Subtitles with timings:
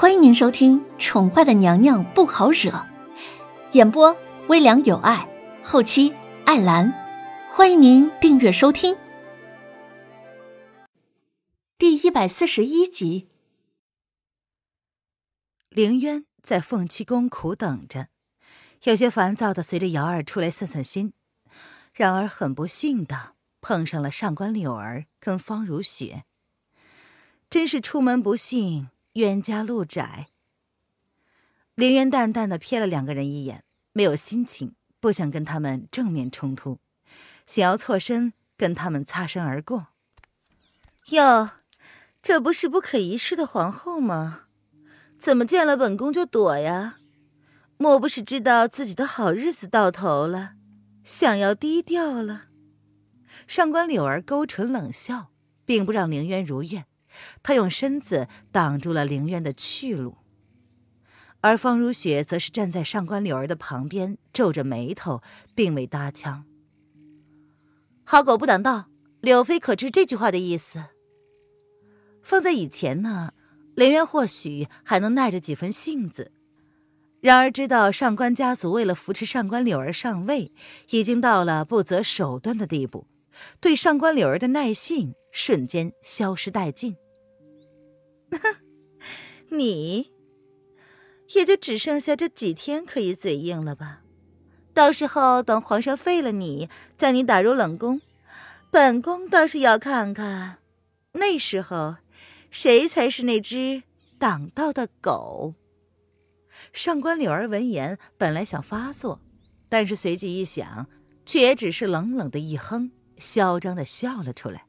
[0.00, 2.70] 欢迎您收听《宠坏的娘娘不好惹》，
[3.72, 5.28] 演播微凉有爱，
[5.64, 6.14] 后期
[6.44, 6.94] 艾兰。
[7.50, 8.96] 欢迎您订阅收听。
[11.76, 13.26] 第一百四十一集，
[15.70, 18.06] 凌渊在凤栖宫苦等着，
[18.84, 21.12] 有些烦躁的随着瑶儿出来散散心。
[21.92, 26.22] 然而很不幸的碰上了上官柳儿跟方如雪，
[27.50, 28.90] 真是出门不幸。
[29.18, 30.28] 冤家路窄。
[31.74, 36.78] 凌渊淡淡的瞥了两个人一眼，没有心情，不想跟他们正面冲突，
[37.44, 39.88] 想要错身跟他们擦身而过。
[41.06, 41.50] 哟，
[42.22, 44.42] 这不是不可一世的皇后吗？
[45.18, 46.98] 怎么见了本宫就躲呀？
[47.76, 50.52] 莫不是知道自己的好日子到头了，
[51.02, 52.44] 想要低调了？
[53.48, 55.32] 上官柳儿勾唇冷笑，
[55.64, 56.86] 并不让凌渊如愿。
[57.42, 60.18] 他用身子挡住了凌渊的去路，
[61.40, 65.22] 而方如雪则是站在上官柳儿的旁边，皱着眉头，
[65.54, 66.44] 并未搭腔。
[68.04, 68.88] 好狗不挡道，
[69.20, 70.86] 柳妃可知这句话的意思？
[72.22, 73.32] 放在以前呢，
[73.74, 76.32] 凌渊或许还能耐着几分性子，
[77.20, 80.52] 然而知道上官家族为了扶持上官柳儿上位，
[80.90, 83.06] 已经到了不择手段的地步，
[83.60, 85.14] 对上官柳儿的耐性。
[85.30, 86.96] 瞬间消失殆尽。
[89.58, 90.12] 你
[91.34, 94.02] 也就只剩下这几天可以嘴硬了吧？
[94.72, 98.00] 到时候等皇上废了你，将你打入冷宫，
[98.70, 100.58] 本宫倒是要看看，
[101.12, 101.96] 那时候
[102.50, 103.82] 谁才是那只
[104.18, 105.54] 挡道的狗。
[106.72, 109.20] 上官柳儿闻言，本来想发作，
[109.68, 110.88] 但是随即一想，
[111.26, 114.66] 却也只是冷冷的一哼，嚣张的笑了出来。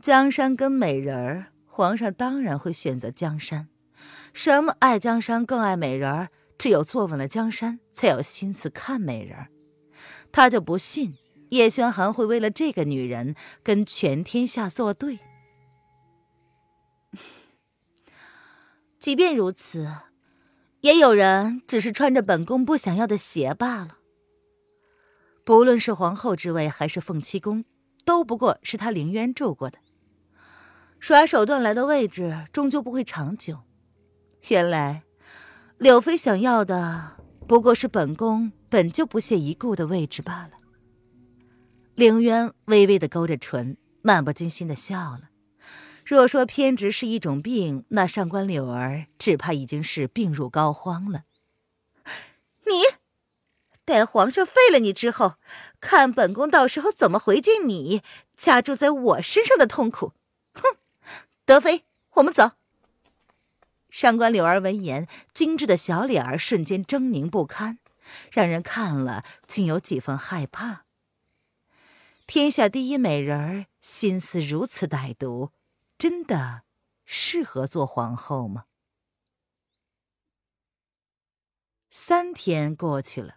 [0.00, 1.46] 江山跟美人儿，
[1.76, 3.68] 皇上当然会选择江山。
[4.32, 6.30] 什么爱江山更爱美人儿？
[6.56, 9.48] 只有坐稳了江山，才有心思看美人儿。
[10.32, 11.18] 他就不信
[11.50, 15.18] 叶轩寒会为了这个女人跟全天下作对。
[18.98, 19.86] 即便如此，
[20.80, 23.98] 也有人只是穿着本宫不想要的鞋罢了。
[25.44, 27.66] 不论是皇后之位，还是凤栖宫，
[28.06, 29.78] 都不过是他凌渊住过的。
[31.06, 33.60] 耍手段来的位置，终究不会长久。
[34.48, 35.04] 原来，
[35.78, 40.50] 柳妃想要的不过是本宫本就不屑一顾的位置罢了。
[41.94, 45.30] 凌渊微微的勾着唇，漫不经心的笑了。
[46.04, 51.22] 若说偏执是一种病，那上官柳儿只怕已经是病入膏肓了。
[52.64, 52.82] 你，
[53.84, 55.34] 待皇上废了你之后，
[55.80, 58.02] 看本宫到时候怎么回敬你
[58.36, 60.14] 加注在我身上的痛苦。
[61.46, 61.84] 德妃，
[62.14, 62.50] 我们走。
[63.88, 67.78] 上官柳儿闻言，精致的小脸儿瞬间狰狞不堪，
[68.32, 70.86] 让人看了竟有几分害怕。
[72.26, 75.52] 天下第一美人儿，心思如此歹毒，
[75.96, 76.62] 真的
[77.04, 78.64] 适合做皇后吗？
[81.88, 83.36] 三天过去了，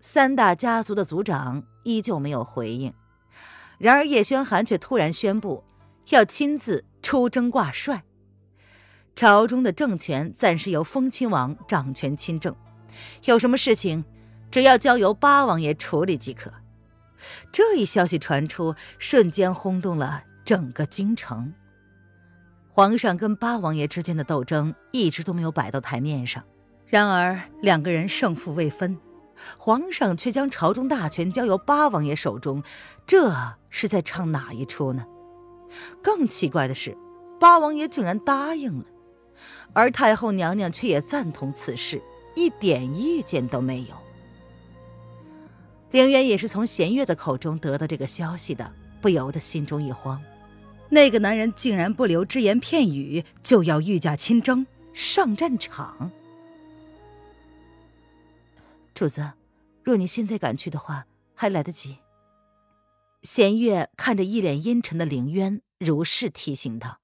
[0.00, 2.94] 三大家族的族长依旧没有回应。
[3.76, 5.62] 然而叶轩寒却突然宣布，
[6.06, 6.86] 要亲自。
[7.10, 8.04] 出征挂帅，
[9.16, 12.54] 朝中的政权暂时由封亲王掌权亲政，
[13.24, 14.04] 有什么事情，
[14.48, 16.52] 只要交由八王爷处理即可。
[17.50, 21.52] 这一消息传出，瞬间轰动了整个京城。
[22.68, 26.44] 皇上跟八王爷之间的斗争一直都没有摆到台面上，
[26.86, 28.96] 然而两个人胜负未分，
[29.58, 32.62] 皇上却将朝中大权交由八王爷手中，
[33.04, 35.04] 这是在唱哪一出呢？
[36.02, 36.96] 更奇怪的是，
[37.38, 38.84] 八王爷竟然答应了，
[39.72, 42.02] 而太后娘娘却也赞同此事，
[42.34, 43.96] 一点意见都没有。
[45.90, 50.22] 凌渊也是从弦月的口中得到这个消息的，不由得心中一慌。
[50.88, 56.10] 那个男人竟然不留只言片语，就要御驾亲征上战场。
[58.94, 59.32] 主子，
[59.82, 61.98] 若你现在赶去的话，还来得及。
[63.22, 67.00] 弦月看着一脸阴沉的凌渊，如是提醒道：“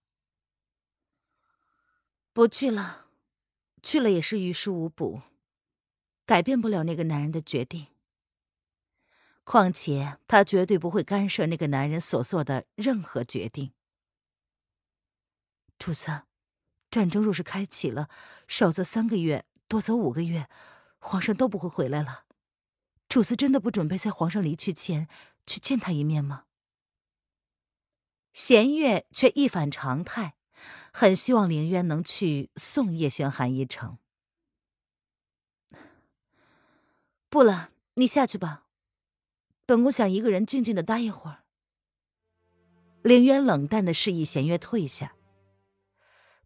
[2.32, 3.08] 不去了，
[3.82, 5.20] 去了也是于事无补，
[6.24, 7.88] 改变不了那个男人的决定。
[9.44, 13.72] 况且他绝对不会干涉那个男人所做的任何决定。”
[15.78, 16.22] 主子，
[16.90, 18.08] 战争若是开启了，
[18.48, 20.48] 少则三个月，多则五个月，
[20.98, 22.24] 皇上都不会回来了。
[23.06, 25.08] 主子真的不准备在皇上离去前。
[25.46, 26.44] 去见他一面吗？
[28.32, 30.37] 弦月却一反常态，
[30.93, 33.98] 很希望凌渊能去送叶玄寒一程。
[37.31, 38.64] 不了，你下去吧。
[39.64, 41.44] 本宫想一个人静静的待一会儿。
[43.02, 45.14] 凌渊冷淡的示意弦月退下。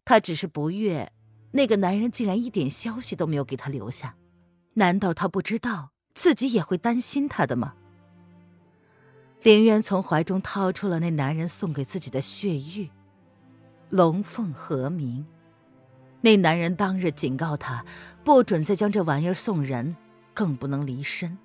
[0.05, 1.11] 他只是不悦，
[1.51, 4.17] 那个男人竟然一点消息都没有给他留下。
[4.75, 7.75] 难道他不知道自己也会担心他的吗？
[9.41, 12.91] 凌渊从怀中掏出了那男人送给自己的血玉，
[13.89, 15.25] 龙凤和鸣。
[16.21, 17.83] 那男人当日警告他，
[18.23, 19.95] 不准再将这玩意儿送人，
[20.35, 21.39] 更不能离身。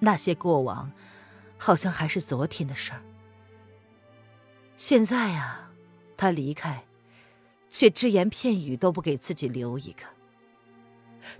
[0.00, 0.92] 那些过往，
[1.56, 3.02] 好像还是昨天的事儿。
[4.76, 5.70] 现在啊，
[6.18, 6.84] 他离开，
[7.70, 10.02] 却只言片语都不给自己留一个。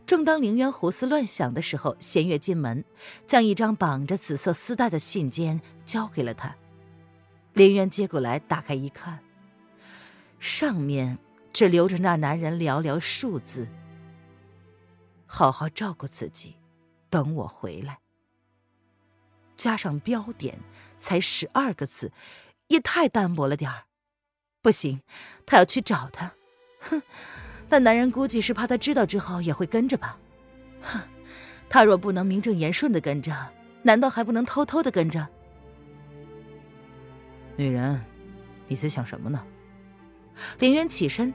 [0.07, 2.85] 正当凌渊胡思乱想的时候，弦月进门，
[3.27, 6.57] 将一张绑着紫色丝带的信笺交给了他。
[7.53, 9.21] 凌渊接过来，打开一看，
[10.39, 11.19] 上面
[11.53, 13.69] 只留着那男人寥寥数字
[15.27, 16.57] ：“好好照顾自己，
[17.11, 17.99] 等我回来。”
[19.57, 20.61] 加上标点，
[20.99, 22.13] 才十二个字，
[22.69, 23.87] 也太单薄了点儿。
[24.63, 25.03] 不行，
[25.45, 26.35] 他要去找他。
[26.79, 27.03] 哼，
[27.69, 30.19] 那男人估计是怕他知道之后也会跟着吧。
[30.81, 31.01] 哼，
[31.69, 33.35] 他若不能名正言顺的跟着，
[33.83, 35.27] 难道还不能偷偷的跟着？
[37.57, 38.01] 女人，
[38.67, 39.43] 你在想什么呢？
[40.61, 41.35] 林渊起身，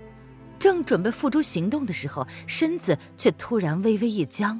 [0.58, 4.60] 正准备付诸行动的时候，身子却突然微微一僵。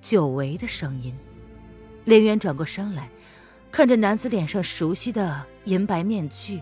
[0.00, 1.16] 久违的声音。
[2.04, 3.08] 林渊转过身来，
[3.72, 6.60] 看着男子脸上熟悉的银白面具，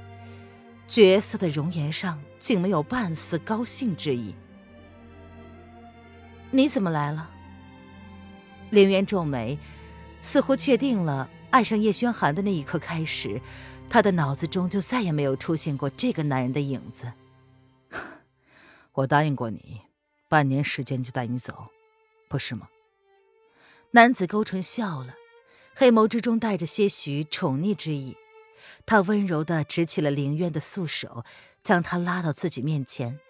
[0.88, 4.34] 绝色的容颜上竟没有半丝高兴之意。
[6.50, 7.30] 你怎么来了？
[8.70, 9.58] 林渊皱眉，
[10.22, 13.40] 似乎确定了爱上叶轩寒的那一刻开始，
[13.88, 17.12] 他的脑子中就再也没有出现过这个男人的影子。
[18.92, 19.82] 我答应过你，
[20.28, 21.68] 半年时间就带你走，
[22.28, 22.68] 不是吗？
[23.92, 25.14] 男子勾唇笑了。
[25.78, 28.16] 黑眸之中带着些许宠溺之意，
[28.84, 31.24] 他温柔的执起了凌渊的素手，
[31.62, 33.20] 将他拉到自己面前。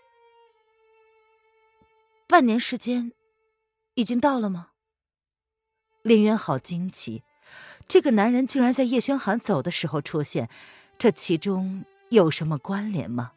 [2.27, 3.13] 半年时间，
[3.95, 4.71] 已经到了吗？
[6.03, 7.23] 凌渊好惊奇，
[7.89, 10.49] 这个男人竟然在叶轩寒走的时候出现，
[10.99, 13.33] 这其中有什么关联吗？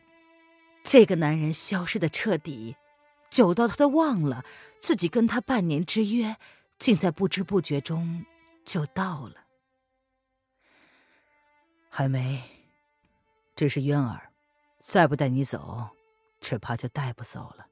[0.83, 2.75] 这个男人消失的彻底，
[3.29, 4.43] 久到他都忘了
[4.79, 6.37] 自己跟他半年之约，
[6.77, 8.25] 竟在不知不觉中。
[8.65, 9.45] 就到了，
[11.89, 12.41] 还没。
[13.55, 14.29] 只是渊儿，
[14.79, 15.89] 再不带你走，
[16.39, 17.67] 只怕就带不走了。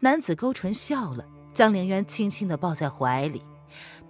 [0.00, 3.42] 男子勾唇笑了，将凌渊轻轻的抱在怀里，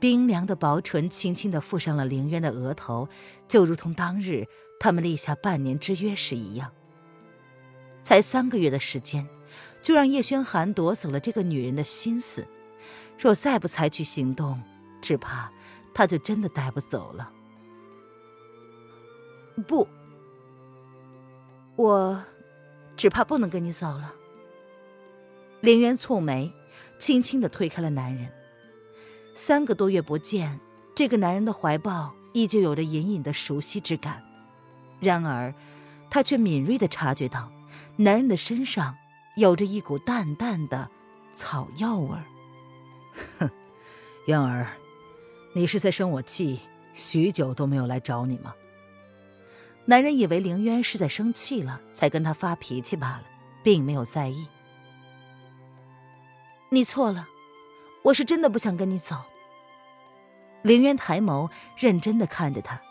[0.01, 3.09] 冰凉的薄唇轻轻的附上了凌渊的额头，
[3.47, 4.47] 就如同当日
[4.81, 6.73] 他们立下半年之约时一样。
[8.03, 9.29] 才三个月的时间，
[9.83, 12.49] 就让叶轩寒夺走了这个女人的心思，
[13.19, 14.63] 若再不采取行动，
[15.01, 15.53] 只怕……
[15.95, 17.33] 他就真的带不走了。
[19.63, 19.89] 不，
[21.77, 22.23] 我
[22.97, 24.15] 只怕不能跟你走了。
[25.61, 26.53] 凌渊蹙眉，
[26.99, 28.33] 轻轻的推开了男人。
[29.35, 30.61] 三个多月不见，
[30.95, 34.23] 这个男人的怀抱依旧有着隐隐的熟悉之感。
[35.01, 35.55] 然而，
[36.11, 37.51] 他却敏锐的察觉到，
[37.97, 38.97] 男人的身上
[39.37, 40.91] 有着一股淡淡的
[41.35, 42.25] 草药味儿。
[43.39, 43.51] 哼，
[44.27, 44.69] 渊儿。
[45.55, 46.61] 你是在生我气，
[46.93, 48.55] 许久都没有来找你吗？
[49.89, 53.23] 男人以为凌渊是在生气了，才跟他发脾气罢了，
[53.63, 54.49] 并没有在意。
[56.71, 57.29] 你错了，
[58.03, 59.17] 我是真的不想跟你走。
[60.63, 62.83] 凌渊抬眸，认真的看着他，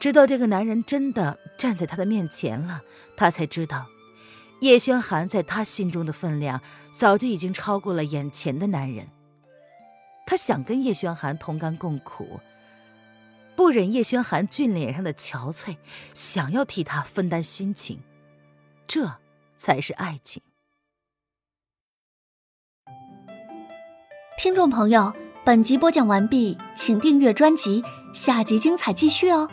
[0.00, 2.82] 直到这个男人真的站在他的面前了，
[3.16, 3.86] 他才知道，
[4.60, 6.60] 叶轩寒在他心中的分量，
[6.92, 9.06] 早就已经超过了眼前的男人。
[10.26, 12.40] 他想跟叶轩寒同甘共苦，
[13.54, 15.76] 不忍叶轩寒俊脸上的憔悴，
[16.14, 18.00] 想要替他分担心情，
[18.86, 19.18] 这
[19.56, 20.42] 才是爱情。
[24.38, 25.12] 听众朋友，
[25.44, 29.48] 本集播讲完毕，请订阅专辑，下集精彩继续哦。